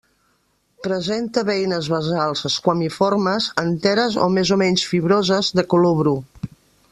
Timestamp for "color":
5.75-5.97